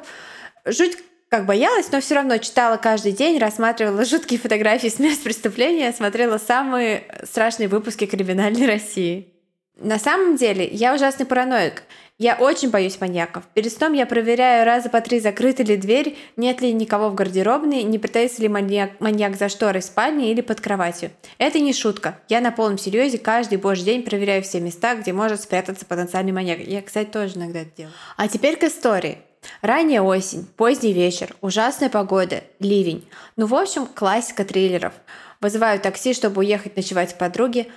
Жуть 0.66 0.98
как 1.30 1.46
боялась, 1.46 1.90
но 1.94 2.02
все 2.02 2.16
равно 2.16 2.40
читала 2.40 2.76
каждый 2.76 3.14
день, 3.14 3.40
рассматривала 3.40 4.04
жуткие 4.04 4.38
фотографии 4.38 4.90
с 4.90 5.00
мест 5.00 5.24
преступления, 5.24 5.94
смотрела 5.94 6.40
самые 6.40 7.06
страшные 7.24 7.70
выпуски 7.70 8.06
криминальной 8.06 8.68
России. 8.68 9.34
На 9.82 9.98
самом 9.98 10.36
деле, 10.36 10.68
я 10.68 10.94
ужасный 10.94 11.26
параноик. 11.26 11.84
Я 12.18 12.36
очень 12.36 12.70
боюсь 12.70 13.00
маньяков. 13.00 13.46
Перед 13.54 13.72
сном 13.72 13.94
я 13.94 14.06
проверяю 14.06 14.66
раза 14.66 14.90
по 14.90 15.00
три, 15.00 15.22
закрыта 15.22 15.64
ли 15.64 15.78
дверь, 15.78 16.18
нет 16.36 16.60
ли 16.60 16.74
никого 16.74 17.10
в 17.10 17.16
гардеробной, 17.16 17.84
не 17.84 17.98
притаится 17.98 18.42
ли 18.42 18.50
маньяк, 18.50 19.00
маньяк 19.00 19.38
за 19.38 19.48
шторой 19.48 19.82
в 19.82 19.86
спальне 19.86 20.34
или 20.34 20.42
под 20.42 20.60
кроватью. 20.60 21.12
Это 21.38 21.62
не 21.62 21.72
шутка. 21.72 22.20
Я 22.28 22.42
на 22.42 22.52
полном 22.52 22.78
серьезе 22.78 23.20
каждый 23.20 23.58
божий 23.58 23.86
день 23.86 24.04
проверяю 24.04 24.44
все 24.44 24.60
места, 24.60 24.96
где 24.96 25.14
может 25.14 25.42
спрятаться 25.42 25.86
потенциальный 25.86 26.34
маньяк. 26.34 26.60
Я, 26.60 26.82
кстати, 26.82 27.08
тоже 27.08 27.38
иногда 27.38 27.62
это 27.62 27.72
делаю. 27.78 27.94
А 28.18 28.28
теперь 28.28 28.58
к 28.58 28.66
истории. 28.66 29.20
Ранняя 29.62 30.02
осень, 30.02 30.46
поздний 30.58 30.92
вечер, 30.92 31.34
ужасная 31.40 31.90
погода, 31.90 32.44
ливень. 32.60 33.08
Ну, 33.38 33.46
в 33.46 33.56
общем, 33.56 33.86
классика 33.86 34.44
триллеров. 34.44 34.92
Вызываю 35.40 35.80
такси, 35.80 36.14
чтобы 36.14 36.40
уехать 36.40 36.76
ночевать 36.76 37.14
к 37.14 37.18
подруге. 37.18 37.68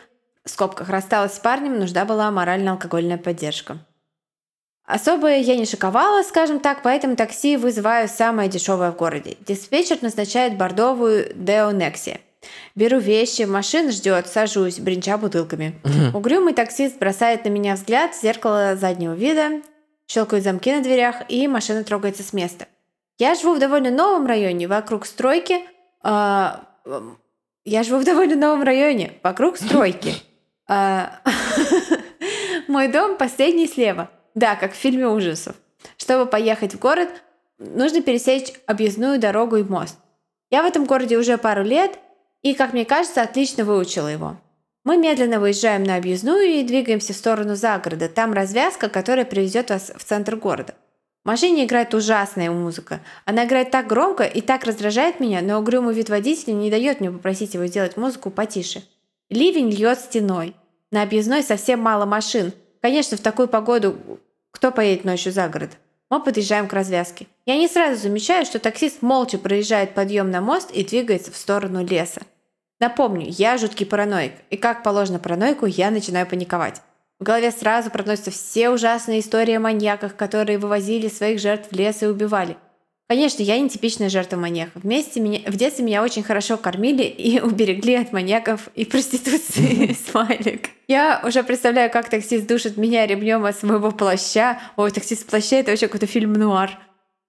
В 0.44 0.50
скобках 0.50 0.88
рассталась 0.88 1.34
с 1.34 1.38
парнем, 1.38 1.78
нужна 1.78 2.04
была 2.04 2.30
морально-алкогольная 2.30 3.18
поддержка. 3.18 3.78
Особо 4.84 5.28
я 5.36 5.56
не 5.56 5.64
шиковала, 5.64 6.22
скажем 6.22 6.58
так, 6.58 6.82
поэтому 6.82 7.14
такси 7.14 7.56
вызываю 7.56 8.08
самое 8.08 8.48
дешевое 8.48 8.90
в 8.90 8.96
городе. 8.96 9.36
Диспетчер 9.46 9.98
назначает 10.02 10.58
бордовую 10.58 11.32
Nexia. 11.36 12.18
Беру 12.74 12.98
вещи, 12.98 13.42
машина 13.42 13.92
ждет, 13.92 14.26
сажусь, 14.26 14.80
бренча 14.80 15.16
бутылками. 15.16 15.80
Угу. 15.84 16.18
Угрюмый 16.18 16.54
таксист 16.54 16.98
бросает 16.98 17.44
на 17.44 17.50
меня 17.50 17.74
взгляд 17.74 18.14
в 18.14 18.20
зеркало 18.20 18.74
заднего 18.74 19.14
вида, 19.14 19.62
щелкают 20.08 20.44
замки 20.44 20.72
на 20.72 20.82
дверях, 20.82 21.16
и 21.28 21.46
машина 21.46 21.84
трогается 21.84 22.24
с 22.24 22.32
места. 22.32 22.66
Я 23.18 23.36
живу 23.36 23.54
в 23.54 23.60
довольно 23.60 23.90
новом 23.90 24.26
районе, 24.26 24.66
вокруг 24.66 25.06
стройки. 25.06 25.60
Э, 26.02 26.56
я 27.64 27.82
живу 27.84 28.00
в 28.00 28.04
довольно 28.04 28.34
новом 28.34 28.64
районе, 28.64 29.12
вокруг 29.22 29.56
стройки. 29.56 30.14
А, 30.74 31.20
мой 32.66 32.88
дом 32.88 33.18
последний 33.18 33.66
слева. 33.66 34.08
Да, 34.34 34.56
как 34.56 34.72
в 34.72 34.76
фильме 34.76 35.06
ужасов. 35.06 35.54
Чтобы 35.98 36.24
поехать 36.24 36.72
в 36.72 36.78
город, 36.78 37.10
нужно 37.58 38.00
пересечь 38.00 38.54
объездную 38.64 39.20
дорогу 39.20 39.56
и 39.56 39.64
мост. 39.64 39.98
Я 40.50 40.62
в 40.62 40.66
этом 40.66 40.86
городе 40.86 41.18
уже 41.18 41.36
пару 41.36 41.62
лет 41.62 41.98
и, 42.40 42.54
как 42.54 42.72
мне 42.72 42.86
кажется, 42.86 43.20
отлично 43.20 43.66
выучила 43.66 44.08
его. 44.08 44.38
Мы 44.84 44.96
медленно 44.96 45.40
выезжаем 45.40 45.84
на 45.84 45.96
объездную 45.96 46.44
и 46.44 46.64
двигаемся 46.64 47.12
в 47.12 47.16
сторону 47.16 47.54
загорода. 47.54 48.08
Там 48.08 48.32
развязка, 48.32 48.88
которая 48.88 49.26
привезет 49.26 49.68
вас 49.68 49.92
в 49.94 50.02
центр 50.02 50.36
города. 50.36 50.74
В 51.22 51.28
машине 51.28 51.66
играет 51.66 51.92
ужасная 51.92 52.50
музыка. 52.50 53.00
Она 53.26 53.44
играет 53.44 53.70
так 53.70 53.86
громко 53.88 54.24
и 54.24 54.40
так 54.40 54.64
раздражает 54.64 55.20
меня, 55.20 55.42
но 55.42 55.58
угрюмый 55.58 55.94
вид 55.94 56.08
водителя 56.08 56.54
не 56.54 56.70
дает 56.70 57.00
мне 57.00 57.10
попросить 57.10 57.52
его 57.52 57.66
сделать 57.66 57.98
музыку 57.98 58.30
потише. 58.30 58.82
Ливень 59.28 59.70
льет 59.70 59.98
стеной. 59.98 60.54
На 60.92 61.02
объездной 61.02 61.42
совсем 61.42 61.80
мало 61.80 62.06
машин, 62.06 62.52
Конечно, 62.82 63.16
в 63.16 63.20
такую 63.20 63.46
погоду 63.46 63.96
кто 64.50 64.72
поедет 64.72 65.04
ночью 65.04 65.32
за 65.32 65.48
город? 65.48 65.70
Мы 66.10 66.22
подъезжаем 66.22 66.68
к 66.68 66.72
развязке. 66.72 67.26
Я 67.46 67.56
не 67.56 67.68
сразу 67.68 68.02
замечаю, 68.02 68.44
что 68.44 68.58
таксист 68.58 69.00
молча 69.02 69.38
проезжает 69.38 69.94
подъем 69.94 70.30
на 70.30 70.40
мост 70.40 70.70
и 70.72 70.84
двигается 70.84 71.30
в 71.30 71.36
сторону 71.36 71.84
леса. 71.84 72.20
Напомню, 72.80 73.26
я 73.28 73.56
жуткий 73.56 73.86
параноик, 73.86 74.32
и 74.50 74.56
как 74.56 74.82
положено 74.82 75.20
параноику, 75.20 75.66
я 75.66 75.90
начинаю 75.92 76.26
паниковать. 76.26 76.82
В 77.20 77.24
голове 77.24 77.52
сразу 77.52 77.90
проносятся 77.90 78.32
все 78.32 78.68
ужасные 78.68 79.20
истории 79.20 79.54
о 79.54 79.60
маньяках, 79.60 80.16
которые 80.16 80.58
вывозили 80.58 81.08
своих 81.08 81.38
жертв 81.38 81.68
в 81.70 81.76
лес 81.76 82.02
и 82.02 82.06
убивали. 82.06 82.56
Конечно, 83.12 83.42
я 83.42 83.58
не 83.60 83.68
типичная 83.68 84.08
жертва 84.08 84.38
маньяка. 84.38 84.70
Вместе 84.82 85.20
меня, 85.20 85.40
в 85.46 85.54
детстве 85.54 85.84
меня 85.84 86.02
очень 86.02 86.22
хорошо 86.22 86.56
кормили 86.56 87.02
и 87.02 87.40
уберегли 87.42 87.94
от 87.94 88.10
маньяков 88.10 88.68
и 88.74 88.86
проституции. 88.86 89.94
Смайлик. 90.10 90.70
Я 90.88 91.20
уже 91.22 91.42
представляю, 91.42 91.90
как 91.90 92.08
таксист 92.08 92.46
душит 92.46 92.78
меня 92.78 93.06
ремнем 93.06 93.44
от 93.44 93.54
своего 93.54 93.90
плаща. 93.90 94.58
Ой, 94.76 94.90
таксист 94.92 95.24
в 95.24 95.26
плаще— 95.26 95.56
это 95.60 95.72
вообще 95.72 95.88
какой-то 95.88 96.06
фильм 96.06 96.32
нуар. 96.32 96.70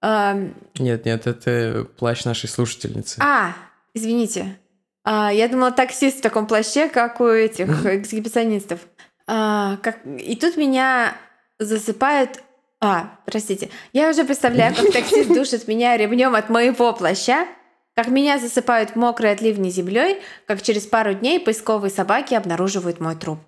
Нет, 0.02 1.04
нет, 1.04 1.26
это 1.26 1.86
плащ 1.98 2.24
нашей 2.24 2.48
слушательницы. 2.48 3.20
А, 3.20 3.52
извините. 3.92 4.56
А, 5.04 5.30
я 5.34 5.48
думала, 5.48 5.70
таксист 5.70 6.20
в 6.20 6.22
таком 6.22 6.46
плаще, 6.46 6.88
как 6.88 7.20
у 7.20 7.26
этих 7.26 7.84
эксгибиционистов. 7.84 8.80
А, 9.26 9.76
как... 9.82 9.98
И 10.06 10.34
тут 10.34 10.56
меня 10.56 11.14
засыпают 11.58 12.40
а, 12.84 13.18
простите. 13.24 13.70
Я 13.92 14.10
уже 14.10 14.24
представляю, 14.24 14.74
как 14.74 14.92
таксист 14.92 15.28
душит 15.34 15.66
меня 15.68 15.96
ремнем 15.96 16.34
от 16.34 16.50
моего 16.50 16.92
плаща, 16.92 17.46
как 17.94 18.08
меня 18.08 18.38
засыпают 18.38 18.94
мокрой 18.94 19.32
от 19.32 19.40
ливни 19.40 19.70
землей, 19.70 20.20
как 20.46 20.60
через 20.60 20.86
пару 20.86 21.14
дней 21.14 21.40
поисковые 21.40 21.90
собаки 21.90 22.34
обнаруживают 22.34 23.00
мой 23.00 23.16
труп. 23.16 23.38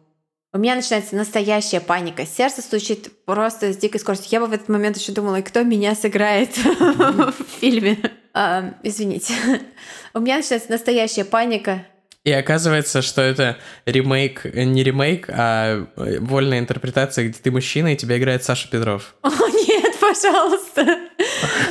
У 0.52 0.58
меня 0.58 0.74
начинается 0.74 1.16
настоящая 1.16 1.80
паника. 1.80 2.24
Сердце 2.24 2.62
стучит 2.62 3.26
просто 3.26 3.74
с 3.74 3.76
дикой 3.76 4.00
скоростью. 4.00 4.28
Я 4.30 4.40
бы 4.40 4.46
в 4.46 4.52
этот 4.52 4.70
момент 4.70 4.96
еще 4.96 5.12
думала, 5.12 5.42
кто 5.42 5.62
меня 5.64 5.94
сыграет 5.94 6.56
в 6.56 7.34
фильме. 7.60 7.98
А, 8.32 8.74
извините. 8.82 9.34
У 10.14 10.20
меня 10.20 10.36
начинается 10.36 10.70
настоящая 10.70 11.26
паника. 11.26 11.84
И 12.26 12.32
оказывается, 12.32 13.02
что 13.02 13.22
это 13.22 13.56
ремейк, 13.84 14.44
не 14.52 14.82
ремейк, 14.82 15.30
а 15.30 15.86
вольная 15.94 16.58
интерпретация, 16.58 17.28
где 17.28 17.38
ты 17.40 17.52
мужчина, 17.52 17.92
и 17.92 17.96
тебя 17.96 18.18
играет 18.18 18.42
Саша 18.42 18.68
Петров. 18.68 19.14
О, 19.22 19.28
нет, 19.28 19.94
пожалуйста. 20.00 20.98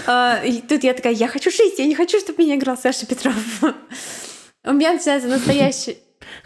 А, 0.08 0.42
и 0.46 0.62
тут 0.62 0.86
я 0.86 0.94
такая, 0.94 1.12
я 1.12 1.28
хочу 1.28 1.52
жить, 1.52 1.78
я 1.78 1.86
не 1.86 1.94
хочу, 1.94 2.22
чтобы 2.22 2.42
меня 2.42 2.56
играл 2.56 2.78
Саша 2.78 3.06
Петров. 3.06 3.36
У 4.64 4.72
меня 4.72 4.94
начинается 4.94 5.28
настоящий... 5.28 5.98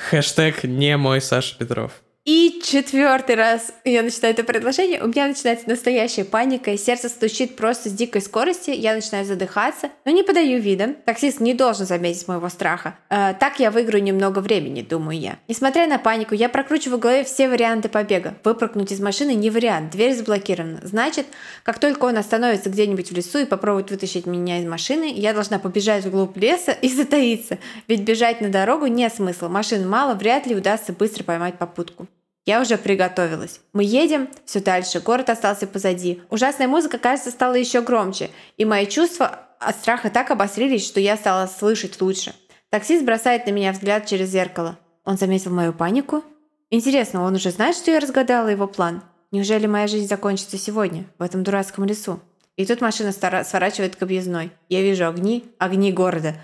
Хэштег 0.10 0.64
не 0.64 0.98
мой 0.98 1.22
Саша 1.22 1.56
Петров. 1.56 1.92
И 2.32 2.62
четвертый 2.64 3.34
раз 3.34 3.74
я 3.86 4.04
начинаю 4.04 4.36
это 4.36 4.44
предложение, 4.44 5.02
у 5.02 5.08
меня 5.08 5.26
начинается 5.26 5.68
настоящая 5.68 6.26
паника, 6.26 6.70
и 6.70 6.78
сердце 6.78 7.10
стучит 7.10 7.56
просто 7.56 7.90
с 7.90 7.92
дикой 7.92 8.22
скорости, 8.22 8.70
я 8.70 8.94
начинаю 8.94 9.26
задыхаться, 9.26 9.90
но 10.06 10.12
не 10.12 10.22
подаю 10.22 10.60
вида. 10.60 10.94
Таксист 11.06 11.40
не 11.40 11.56
должен 11.56 11.88
заметить 11.88 12.28
моего 12.28 12.48
страха. 12.50 12.96
Э, 13.10 13.34
так 13.34 13.60
я 13.60 13.72
выиграю 13.72 14.04
немного 14.04 14.42
времени, 14.42 14.84
думаю 14.84 15.20
я. 15.20 15.40
Несмотря 15.48 15.88
на 15.88 15.98
панику, 15.98 16.36
я 16.36 16.50
прокручиваю 16.50 17.00
в 17.00 17.02
голове 17.02 17.24
все 17.24 17.50
варианты 17.50 17.90
побега. 17.90 18.36
Выпрыгнуть 18.44 18.92
из 18.92 19.00
машины 19.00 19.34
не 19.34 19.50
вариант, 19.50 19.90
дверь 19.90 20.14
заблокирована. 20.14 20.82
Значит, 20.84 21.26
как 21.64 21.80
только 21.80 22.06
он 22.06 22.16
остановится 22.16 22.70
где-нибудь 22.70 23.10
в 23.10 23.16
лесу 23.16 23.40
и 23.40 23.46
попробует 23.46 23.90
вытащить 23.90 24.28
меня 24.28 24.60
из 24.60 24.68
машины, 24.68 25.12
я 25.12 25.34
должна 25.34 25.58
побежать 25.58 26.06
вглубь 26.06 26.38
леса 26.38 26.74
и 26.74 26.90
затаиться. 26.90 27.58
Ведь 27.88 28.02
бежать 28.02 28.40
на 28.40 28.50
дорогу 28.50 28.86
нет 28.86 29.16
смысла, 29.16 29.48
машин 29.48 29.90
мало, 29.90 30.14
вряд 30.14 30.46
ли 30.46 30.56
удастся 30.56 30.94
быстро 30.94 31.24
поймать 31.24 31.58
попутку. 31.58 32.08
Я 32.46 32.62
уже 32.62 32.78
приготовилась. 32.78 33.62
Мы 33.74 33.84
едем 33.84 34.30
все 34.46 34.60
дальше, 34.60 35.00
город 35.00 35.30
остался 35.30 35.68
позади. 35.68 36.22
Ужасная 36.30 36.68
музыка, 36.68 36.98
кажется, 36.98 37.32
стала 37.32 37.54
еще 37.54 37.82
громче, 37.82 38.30
и 38.58 38.66
мои 38.66 38.88
чувства 38.88 39.48
от 39.60 39.76
страха 39.76 40.10
так 40.10 40.32
обострились, 40.32 40.86
что 40.86 41.00
я 41.00 41.18
стала 41.18 41.48
слышать 41.48 42.02
лучше. 42.02 42.34
Таксист 42.70 43.04
бросает 43.04 43.46
на 43.46 43.52
меня 43.52 43.72
взгляд 43.72 44.06
через 44.06 44.30
зеркало. 44.30 44.78
Он 45.06 45.18
заметил 45.18 45.52
мою 45.52 45.74
панику? 45.74 46.24
Интересно, 46.70 47.24
он 47.24 47.36
уже 47.36 47.52
знает, 47.52 47.76
что 47.76 47.92
я 47.92 48.00
разгадала 48.00 48.48
его 48.48 48.68
план? 48.68 49.04
Неужели 49.32 49.68
моя 49.68 49.88
жизнь 49.88 50.08
закончится 50.08 50.58
сегодня, 50.58 51.06
в 51.18 51.24
этом 51.24 51.44
дурацком 51.44 51.86
лесу? 51.86 52.20
И 52.56 52.66
тут 52.66 52.82
машина 52.82 53.12
сворачивает 53.12 53.96
к 53.96 54.04
объездной. 54.04 54.52
Я 54.68 54.82
вижу 54.82 55.08
огни, 55.08 55.46
огни 55.60 55.92
города. 55.94 56.36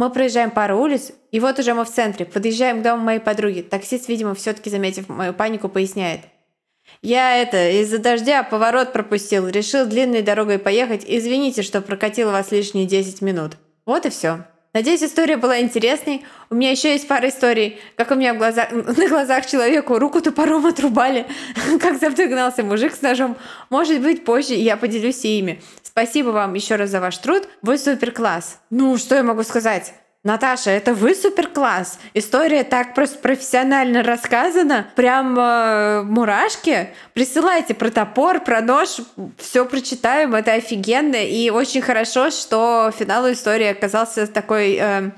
Мы 0.00 0.08
проезжаем 0.08 0.50
пару 0.50 0.80
улиц, 0.80 1.12
и 1.30 1.40
вот 1.40 1.58
уже 1.58 1.74
мы 1.74 1.84
в 1.84 1.90
центре. 1.90 2.24
Подъезжаем 2.24 2.80
к 2.80 2.82
дому 2.82 3.04
моей 3.04 3.18
подруги. 3.18 3.60
Таксист, 3.60 4.08
видимо, 4.08 4.34
все-таки 4.34 4.70
заметив 4.70 5.10
мою 5.10 5.34
панику, 5.34 5.68
поясняет. 5.68 6.20
Я 7.02 7.36
это, 7.36 7.68
из-за 7.82 7.98
дождя 7.98 8.42
поворот 8.42 8.94
пропустил, 8.94 9.46
решил 9.46 9.84
длинной 9.84 10.22
дорогой 10.22 10.58
поехать. 10.58 11.04
Извините, 11.06 11.60
что 11.60 11.82
прокатил 11.82 12.30
вас 12.30 12.50
лишние 12.50 12.86
10 12.86 13.20
минут. 13.20 13.58
Вот 13.84 14.06
и 14.06 14.08
все. 14.08 14.46
Надеюсь, 14.72 15.02
история 15.02 15.36
была 15.36 15.60
интересной. 15.60 16.24
У 16.48 16.54
меня 16.54 16.70
еще 16.70 16.92
есть 16.92 17.06
пара 17.06 17.28
историй, 17.28 17.78
как 17.96 18.10
у 18.12 18.14
меня 18.14 18.32
в 18.32 18.38
глазах, 18.38 18.70
на 18.72 19.06
глазах 19.06 19.44
человеку 19.44 19.98
руку 19.98 20.22
топором 20.22 20.64
отрубали, 20.64 21.26
как 21.80 22.00
завдогнался 22.00 22.62
мужик 22.62 22.94
с 22.94 23.02
ножом. 23.02 23.36
Может 23.68 24.00
быть, 24.00 24.24
позже 24.24 24.54
я 24.54 24.78
поделюсь 24.78 25.24
ими. 25.26 25.60
Спасибо 25.90 26.28
вам 26.28 26.54
еще 26.54 26.76
раз 26.76 26.90
за 26.90 27.00
ваш 27.00 27.18
труд. 27.18 27.48
Вы 27.62 27.76
супер 27.76 28.12
класс. 28.12 28.60
Ну, 28.70 28.96
что 28.96 29.16
я 29.16 29.24
могу 29.24 29.42
сказать? 29.42 29.92
Наташа, 30.22 30.70
это 30.70 30.94
вы 30.94 31.16
супер 31.16 31.48
класс. 31.48 31.98
История 32.14 32.62
так 32.62 32.94
просто 32.94 33.18
профессионально 33.18 34.04
рассказана. 34.04 34.86
Прям 34.94 35.36
э, 35.36 36.02
мурашки. 36.04 36.90
Присылайте 37.12 37.74
про 37.74 37.90
топор, 37.90 38.38
про 38.38 38.60
нож. 38.60 38.98
Все 39.36 39.64
прочитаем. 39.64 40.36
Это 40.36 40.52
офигенно. 40.52 41.16
И 41.16 41.50
очень 41.50 41.82
хорошо, 41.82 42.30
что 42.30 42.92
финал 42.96 43.30
истории 43.32 43.66
оказался 43.66 44.28
такой... 44.28 44.76
Э, 44.80 45.10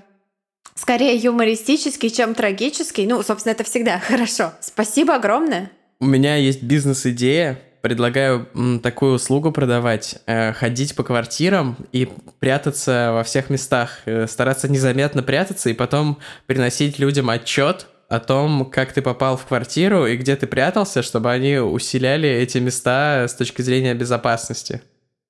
скорее 0.74 1.16
юмористический, 1.16 2.08
чем 2.08 2.34
трагический. 2.34 3.06
Ну, 3.06 3.22
собственно, 3.22 3.52
это 3.52 3.64
всегда 3.64 3.98
хорошо. 4.08 4.52
Спасибо 4.60 5.16
огромное. 5.16 5.70
У 6.00 6.06
меня 6.06 6.36
есть 6.36 6.62
бизнес-идея 6.62 7.60
предлагаю 7.82 8.48
такую 8.82 9.14
услугу 9.14 9.52
продавать. 9.52 10.16
Э, 10.26 10.52
ходить 10.52 10.94
по 10.96 11.02
квартирам 11.02 11.76
и 11.92 12.08
прятаться 12.38 13.10
во 13.12 13.24
всех 13.24 13.50
местах. 13.50 13.98
Э, 14.06 14.26
стараться 14.26 14.68
незаметно 14.68 15.22
прятаться 15.22 15.68
и 15.68 15.74
потом 15.74 16.18
приносить 16.46 16.98
людям 16.98 17.28
отчет 17.28 17.88
о 18.08 18.20
том, 18.20 18.70
как 18.70 18.92
ты 18.92 19.02
попал 19.02 19.36
в 19.36 19.44
квартиру 19.46 20.06
и 20.06 20.16
где 20.16 20.36
ты 20.36 20.46
прятался, 20.46 21.02
чтобы 21.02 21.30
они 21.30 21.58
усиляли 21.58 22.28
эти 22.28 22.58
места 22.58 23.26
с 23.28 23.34
точки 23.34 23.62
зрения 23.62 23.94
безопасности. 23.94 24.82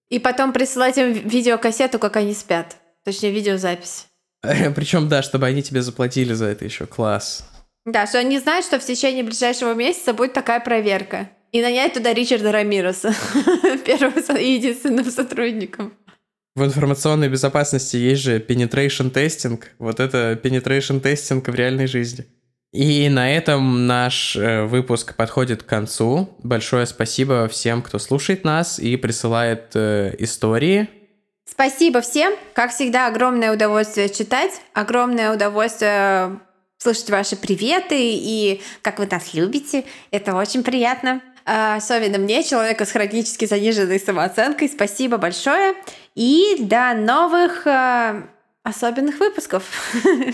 И 0.08 0.18
потом 0.18 0.52
присылать 0.52 0.98
им 0.98 1.12
видеокассету, 1.12 1.98
как 1.98 2.16
они 2.16 2.34
спят. 2.34 2.76
Точнее, 3.04 3.30
видеозапись. 3.30 4.06
Причем, 4.42 5.08
да, 5.08 5.22
чтобы 5.22 5.46
они 5.46 5.62
тебе 5.62 5.80
заплатили 5.80 6.34
за 6.34 6.46
это 6.46 6.64
еще. 6.64 6.86
Класс. 6.86 7.48
Да, 7.86 8.06
что 8.06 8.18
они 8.18 8.38
знают, 8.38 8.66
что 8.66 8.78
в 8.78 8.84
течение 8.84 9.24
ближайшего 9.24 9.74
месяца 9.74 10.12
будет 10.12 10.34
такая 10.34 10.60
проверка. 10.60 11.30
И 11.52 11.60
нанять 11.60 11.92
туда 11.92 12.14
Ричарда 12.14 12.50
Рамироса, 12.50 13.14
первым 13.84 14.14
и 14.36 14.54
единственным 14.54 15.10
сотрудником. 15.10 15.92
В 16.54 16.64
информационной 16.64 17.28
безопасности 17.28 17.96
есть 17.96 18.22
же 18.22 18.38
penetration 18.38 19.12
testing. 19.12 19.62
Вот 19.78 20.00
это 20.00 20.38
penetration 20.42 21.00
testing 21.00 21.42
в 21.50 21.54
реальной 21.54 21.86
жизни. 21.86 22.26
И 22.72 23.08
на 23.10 23.30
этом 23.30 23.86
наш 23.86 24.34
э, 24.34 24.64
выпуск 24.64 25.14
подходит 25.14 25.62
к 25.62 25.66
концу. 25.66 26.30
Большое 26.42 26.86
спасибо 26.86 27.46
всем, 27.48 27.82
кто 27.82 27.98
слушает 27.98 28.44
нас 28.44 28.78
и 28.78 28.96
присылает 28.96 29.72
э, 29.74 30.14
истории. 30.18 30.88
Спасибо 31.44 32.00
всем. 32.00 32.32
Как 32.54 32.70
всегда, 32.70 33.08
огромное 33.08 33.52
удовольствие 33.52 34.08
читать, 34.08 34.52
огромное 34.72 35.34
удовольствие 35.34 36.40
слушать 36.78 37.10
ваши 37.10 37.36
приветы 37.36 37.96
и 37.98 38.62
как 38.80 38.98
вы 38.98 39.06
нас 39.06 39.34
любите. 39.34 39.84
Это 40.10 40.34
очень 40.34 40.62
приятно. 40.62 41.20
А, 41.44 41.76
особенно 41.76 42.18
мне, 42.18 42.42
человеку 42.42 42.84
с 42.84 42.92
хронически 42.92 43.46
заниженной 43.46 43.98
самооценкой. 43.98 44.68
Спасибо 44.68 45.16
большое. 45.16 45.74
И 46.14 46.56
до 46.60 46.94
новых 46.94 47.66
а, 47.66 48.28
особенных 48.64 49.18
выпусков. 49.18 49.64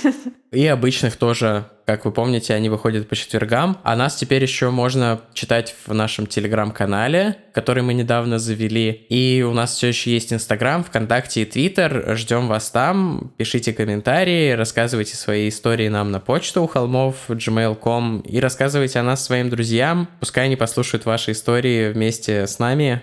И 0.53 0.67
обычных 0.67 1.17
тоже, 1.17 1.67
как 1.87 2.05
вы 2.05 2.13
помните, 2.13 2.53
они 2.55 2.69
выходят 2.69 3.09
по 3.09 3.17
четвергам. 3.17 3.79
А 3.85 3.97
нас 3.97 4.17
теперь 4.17 4.43
еще 4.43 4.71
можно 4.71 5.23
читать 5.33 5.75
в 5.87 5.95
нашем 5.95 6.27
телеграм-канале, 6.27 7.37
который 7.53 7.83
мы 7.83 7.95
недавно 7.95 8.39
завели. 8.39 8.91
И 9.09 9.43
у 9.43 9.53
нас 9.55 9.75
все 9.75 9.89
еще 9.89 10.11
есть 10.11 10.33
Инстаграм, 10.33 10.85
ВКонтакте 10.85 11.43
и 11.43 11.45
Твиттер. 11.47 12.17
Ждем 12.17 12.49
вас 12.49 12.71
там. 12.71 13.33
Пишите 13.39 13.73
комментарии, 13.73 14.53
рассказывайте 14.53 15.17
свои 15.17 15.49
истории 15.49 15.89
нам 15.89 16.11
на 16.11 16.21
почту 16.21 16.63
у 16.63 16.67
холмов 16.67 17.17
gmail.com 17.29 18.21
и 18.21 18.41
рассказывайте 18.41 18.99
о 18.99 19.03
нас 19.03 19.25
своим 19.25 19.49
друзьям. 19.49 20.09
Пускай 20.21 20.45
они 20.45 20.57
послушают 20.57 21.07
ваши 21.07 21.33
истории 21.33 21.93
вместе 21.93 22.47
с 22.47 22.59
нами. 22.59 23.03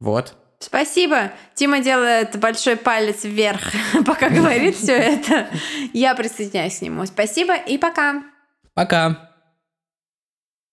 Вот. 0.00 0.36
Спасибо. 0.58 1.32
Тима 1.54 1.80
делает 1.80 2.38
большой 2.38 2.76
палец 2.76 3.24
вверх, 3.24 3.60
пока 4.06 4.28
говорит 4.28 4.76
все 4.76 4.94
это. 4.94 5.48
Я 5.92 6.14
присоединяюсь 6.14 6.78
к 6.78 6.82
нему. 6.82 7.04
Спасибо 7.06 7.54
и 7.54 7.78
пока. 7.78 8.22
Пока. 8.74 9.33